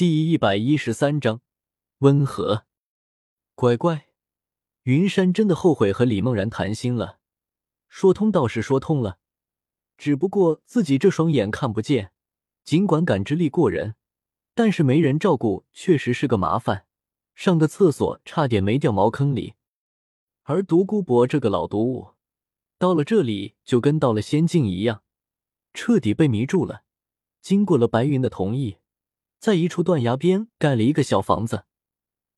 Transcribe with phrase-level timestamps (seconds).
[0.00, 1.42] 第一百一十三章
[1.98, 2.64] 温和。
[3.54, 4.06] 乖乖，
[4.84, 7.18] 云山真的后悔和李梦然谈心了。
[7.86, 9.18] 说通倒是说通了，
[9.98, 12.12] 只不过自己这双眼看不见，
[12.64, 13.94] 尽管感知力过人，
[14.54, 16.86] 但是没人照顾，确实是个麻烦。
[17.34, 19.52] 上个厕所差点没掉茅坑里。
[20.44, 22.14] 而独孤博这个老毒物，
[22.78, 25.02] 到了这里就跟到了仙境一样，
[25.74, 26.84] 彻底被迷住了。
[27.42, 28.78] 经过了白云的同意。
[29.40, 31.64] 在一处断崖边盖了一个小房子，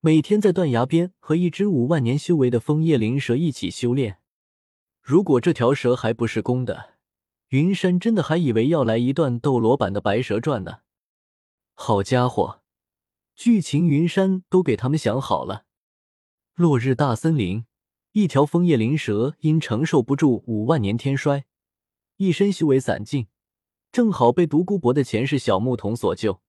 [0.00, 4.18] 每天在断崖边和一只五万年修为的枫叶灵蛇一起修炼。
[5.00, 6.96] 如果这条蛇还不是公的，
[7.48, 10.80] 云山真的还以为要来一段斗罗版的《白蛇传》呢。
[11.72, 12.60] 好家伙，
[13.34, 15.64] 剧情云山都给他们想好了。
[16.54, 17.64] 落日大森林，
[18.12, 21.46] 一条枫叶灵蛇因承受不住五万年天衰，
[22.18, 23.28] 一身修为散尽，
[23.90, 26.42] 正好被独孤博的前世小牧童所救。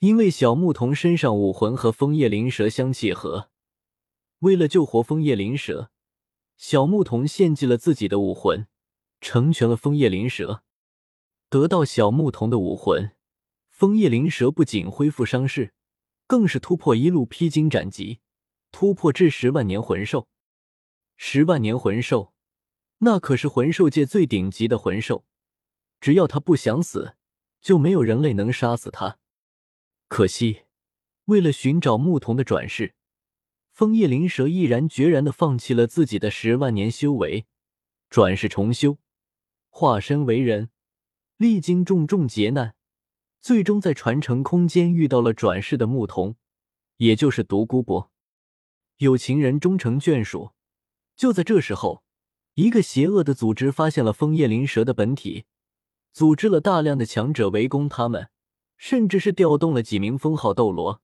[0.00, 3.50] 因为小牧童身上武魂和枫叶灵蛇相契合，
[4.38, 5.90] 为了救活枫叶灵蛇，
[6.56, 8.68] 小牧童献祭了自己的武魂，
[9.20, 10.62] 成全了枫叶灵蛇。
[11.48, 13.10] 得到小牧童的武魂，
[13.70, 15.74] 枫叶灵蛇不仅恢复伤势，
[16.28, 18.20] 更是突破一路披荆斩棘，
[18.70, 20.28] 突破至十万年魂兽。
[21.16, 22.32] 十万年魂兽，
[22.98, 25.24] 那可是魂兽界最顶级的魂兽，
[26.00, 27.16] 只要他不想死，
[27.60, 29.18] 就没有人类能杀死他。
[30.08, 30.62] 可惜，
[31.26, 32.94] 为了寻找牧童的转世，
[33.72, 37.46] 枫叶灵蛇毅然决然的放弃了自己的十万年修为，
[38.08, 38.96] 转世重修，
[39.68, 40.70] 化身为人，
[41.36, 42.74] 历经重重劫难，
[43.40, 46.36] 最终在传承空间遇到了转世的牧童，
[46.96, 48.10] 也就是独孤博。
[48.96, 50.52] 有情人终成眷属。
[51.14, 52.02] 就在这时候，
[52.54, 55.44] 一个邪恶的组织发现了枫叶灵蛇的本体，
[56.12, 58.30] 组织了大量的强者围攻他们。
[58.78, 61.02] 甚至是调动了几名封号斗罗。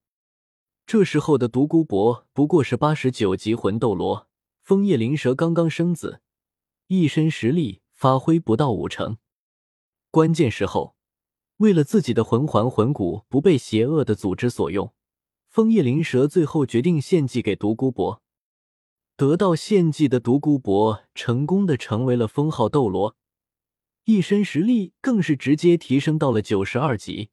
[0.87, 4.27] 这时候的独孤博不过是八十九级魂斗罗，
[4.61, 6.21] 枫叶灵蛇刚刚生子，
[6.87, 9.17] 一身实力发挥不到五成。
[10.09, 10.95] 关键时候，
[11.57, 14.93] 为了自己的魂环魂骨不被邪恶的组织所用，
[15.49, 18.21] 枫叶灵蛇最后决定献祭给独孤博。
[19.17, 23.15] 得到献祭的独孤博成功的成为了封号斗罗，
[24.03, 27.31] 一身实力更是直接提升到了九十二级。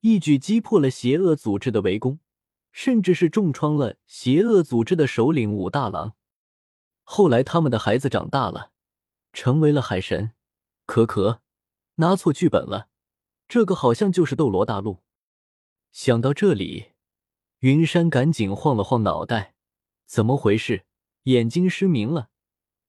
[0.00, 2.20] 一举击破了邪恶组织的围攻，
[2.70, 6.14] 甚至是重创了邪恶组织的首领武大郎。
[7.02, 8.70] 后来，他们的孩子长大了，
[9.32, 10.32] 成为了海神。
[10.86, 11.42] 可可，
[11.96, 12.88] 拿错剧本了，
[13.48, 15.02] 这个好像就是斗罗大陆。
[15.90, 16.92] 想到这里，
[17.60, 19.54] 云山赶紧晃了晃脑袋，
[20.06, 20.84] 怎么回事？
[21.24, 22.30] 眼睛失明了，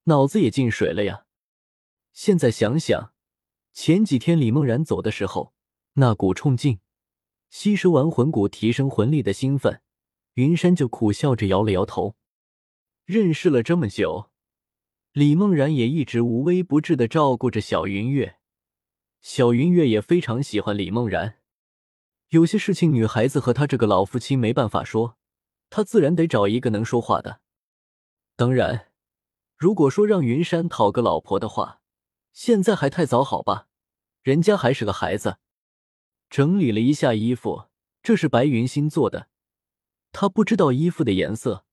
[0.04, 1.26] 脑子也进水了呀！
[2.14, 3.14] 现在想想，
[3.74, 5.54] 前几天李梦然走的时候，
[5.94, 6.80] 那股冲劲。
[7.50, 9.82] 吸收完魂骨，提升魂力的兴奋，
[10.36, 12.16] 云山就苦笑着摇了摇头。
[13.06, 14.30] 认识了这么久，
[15.14, 18.38] 李梦然也一直无微不至的照顾着小云月，
[19.22, 21.40] 小云月也非常喜欢李梦然。
[22.30, 25.18] 有些事情，女孩子和他这个老父亲没办法说，
[25.72, 27.42] 他自然得找一个能说话的。
[28.36, 28.92] 当然，
[29.58, 31.82] 如果说让云山讨个老婆的话，
[32.32, 33.68] 现在还太早，好吧，
[34.22, 35.38] 人家还是个孩子。
[36.30, 37.66] 整理了一下衣服，
[38.04, 39.28] 这是白云新做的。
[40.12, 41.66] 他不知道衣服的颜色，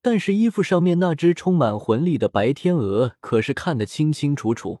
[0.00, 4.80] 但是衣服上面那只充满魂力的白天鹅可是看得清清楚楚。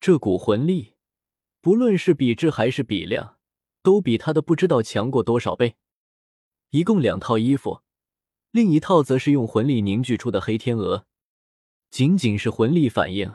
[0.00, 0.94] 这股魂力，
[1.60, 3.38] 不论是比质还是比量，
[3.82, 5.76] 都比他的不知道强过多少倍。
[6.70, 7.82] 一共两套衣服，
[8.50, 11.06] 另一套则是用魂力凝聚出的黑天鹅。
[11.90, 13.32] 仅仅是魂力反应，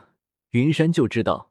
[0.50, 1.50] 云山就知道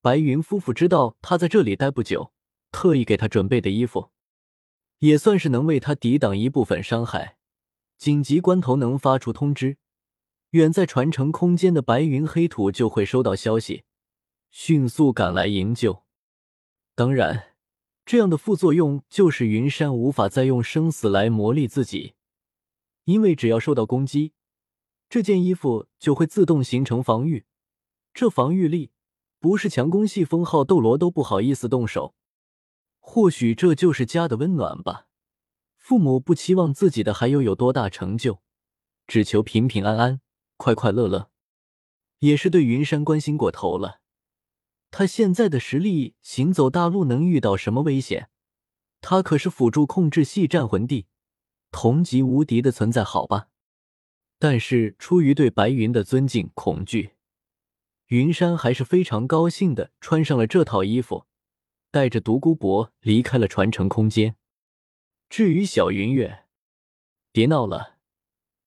[0.00, 2.32] 白云夫妇知道他在这里待不久。
[2.78, 4.12] 特意给他准备的衣服，
[5.00, 7.36] 也算是能为他抵挡一部分伤害。
[7.96, 9.78] 紧急关头能发出通知，
[10.50, 13.82] 远在传承空间的白云黑土就会收到消息，
[14.52, 16.04] 迅速赶来营救。
[16.94, 17.56] 当然，
[18.06, 22.14] 这样的副作用就是云山无法再用生死来磨砺自己，
[23.06, 24.34] 因为只要受到攻击，
[25.08, 27.44] 这件衣服就会自动形成防御。
[28.14, 28.92] 这防御力
[29.40, 32.14] 不是强攻系封号斗罗都不好意思动手。
[33.10, 35.06] 或许这就是家的温暖吧。
[35.78, 38.42] 父母不期望自己的孩有有多大成就，
[39.06, 40.20] 只求平平安安、
[40.58, 41.30] 快快乐乐。
[42.18, 44.00] 也是对云山关心过头了。
[44.90, 48.28] 他现在的实力，行走大陆能遇到什么危险？
[49.00, 51.06] 他可是辅助控制系战魂帝，
[51.70, 53.48] 同级无敌的存在，好吧？
[54.38, 57.12] 但是出于对白云的尊敬恐惧，
[58.08, 61.24] 云山还是非常高兴的穿上了这套衣服。
[61.90, 64.36] 带着独孤博离开了传承空间。
[65.28, 66.44] 至于小云月，
[67.32, 67.98] 别闹了，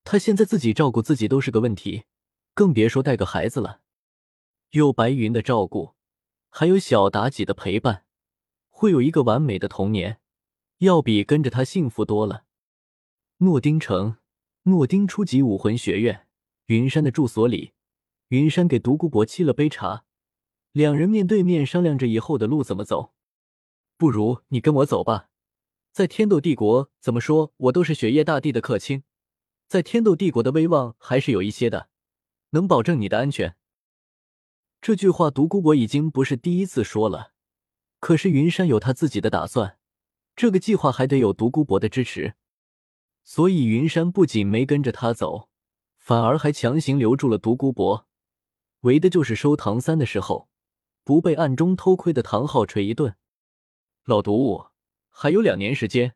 [0.04, 2.04] 她现在自己照顾自己都是个问题，
[2.54, 3.82] 更别说带个孩子了。
[4.72, 5.96] 有白云的照顾，
[6.50, 8.06] 还有小妲己的陪伴，
[8.70, 10.20] 会有一个完美的童年，
[10.78, 12.46] 要比跟着他幸福多了。
[13.38, 14.18] 诺丁城，
[14.64, 16.28] 诺丁初级武魂学院，
[16.68, 17.74] 云山的住所里，
[18.30, 20.06] 云山给独孤博沏了杯茶，
[20.72, 23.14] 两人面对面商量着以后的路怎么走。
[23.98, 25.30] 不如你跟我走吧，
[25.92, 29.04] 在天斗帝国，怎么说我都是雪夜大帝的客卿，
[29.68, 31.90] 在天斗帝国的威望还是有一些的，
[32.52, 33.56] 能保证你的安全。
[34.82, 37.34] 这句话，独孤博已经不是第一次说了。
[38.00, 39.78] 可是云山有他自己的打算，
[40.36, 42.34] 这个计划还得有独孤博的支持，
[43.24, 45.50] 所以云山不仅没跟着他走，
[46.00, 48.08] 反而还强行留住了独孤博，
[48.80, 50.50] 为的就是收唐三的时候
[51.04, 53.16] 不被暗中偷窥的唐昊锤一顿。
[54.06, 54.68] 老毒物，
[55.10, 56.16] 还有两年时间，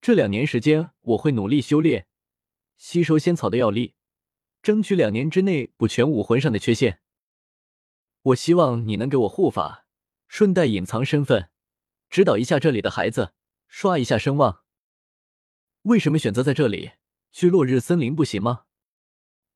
[0.00, 2.06] 这两年时间我会努力修炼，
[2.76, 3.94] 吸收仙草的药力，
[4.62, 7.00] 争取两年之内补全武魂上的缺陷。
[8.22, 9.86] 我希望你能给我护法，
[10.28, 11.50] 顺带隐藏身份，
[12.08, 13.32] 指导一下这里的孩子，
[13.68, 14.64] 刷一下声望。
[15.82, 16.92] 为什么选择在这里？
[17.32, 18.64] 去落日森林不行吗？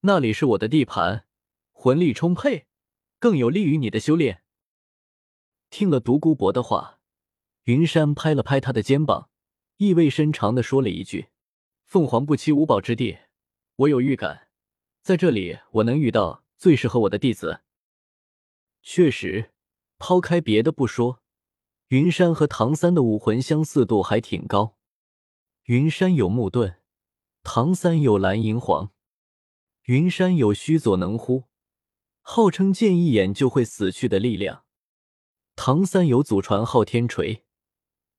[0.03, 1.27] 那里是我的地盘，
[1.73, 2.67] 魂力充沛，
[3.19, 4.44] 更有利于你的修炼。
[5.77, 7.01] 听了独孤博的话，
[7.65, 9.29] 云山拍了拍他的肩膀，
[9.79, 11.31] 意味深长的说了一句
[11.85, 13.19] ：“凤凰不栖五宝之地，
[13.75, 14.47] 我有预感，
[15.03, 17.63] 在这里我能遇到最适合我的弟子。”
[18.83, 19.51] 确实，
[19.99, 21.21] 抛开别的不说，
[21.89, 24.77] 云山和唐三的武魂相似度还挺高。
[25.65, 26.77] 云山有木盾，
[27.43, 28.93] 唐三有蓝银皇。
[29.87, 31.47] 云山有须佐能乎，
[32.21, 34.64] 号称见一眼就会死去的力量；
[35.57, 37.45] 唐三有祖传昊天锤，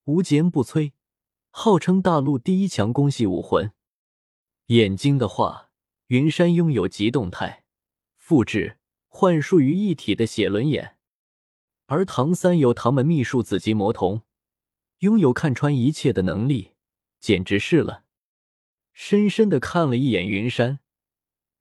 [0.06, 0.94] 无坚不摧，
[1.50, 3.72] 号称大陆第一强攻系武魂。
[4.68, 5.70] 眼睛的话，
[6.08, 7.66] 云山拥有极动态、
[8.18, 8.78] 复制。
[9.18, 10.98] 幻术于一体的写轮眼，
[11.86, 14.24] 而唐三有唐门秘术紫极魔瞳，
[15.00, 16.74] 拥有看穿一切的能力，
[17.22, 18.04] 简直是了。
[18.92, 20.80] 深深的看了一眼云山，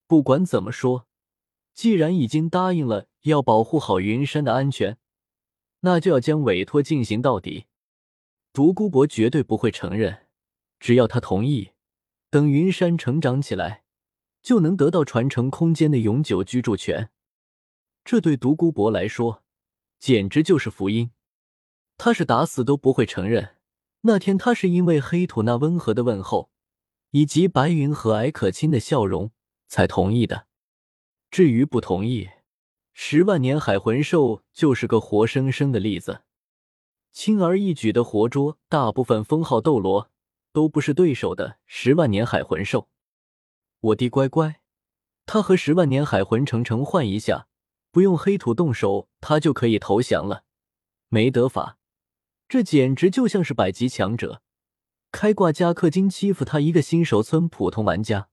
[0.08, 1.06] 不管怎么说，
[1.72, 4.98] 既然已经答应了要保护好云山的安全，
[5.84, 7.66] 那就要将委托进行到底。
[8.54, 10.26] 独孤博绝对不会承认，
[10.80, 11.72] 只要他同意，
[12.30, 13.84] 等云山成长起来，
[14.42, 17.10] 就能得到传承空间的永久居住权。
[18.02, 19.42] 这对独孤博来说，
[19.98, 21.10] 简直就是福音。
[21.98, 23.56] 他是打死都不会承认，
[24.02, 26.50] 那天他是因为黑土那温和的问候，
[27.10, 29.32] 以及白云和蔼可亲的笑容
[29.68, 30.46] 才同意的。
[31.30, 32.30] 至于不同意，
[32.96, 36.22] 十万年海魂兽就是个活生生的例子，
[37.12, 40.10] 轻而易举的活捉大部分封号斗罗
[40.52, 42.88] 都不是对手的十万年海魂兽。
[43.80, 44.60] 我弟乖乖，
[45.26, 47.48] 他和十万年海魂成成换一下。
[47.90, 50.44] 不用黑土动手，他就可以投降了。
[51.08, 51.78] 没得法，
[52.48, 54.42] 这简直就像是百级强者
[55.12, 58.28] 开挂加氪金欺负他一个新手村普通玩家。